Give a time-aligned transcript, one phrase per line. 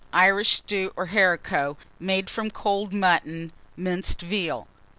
[0.17, 4.61] Irish stew or haricot, made from cold mutton, minced veal.
[4.63, 4.67] 2.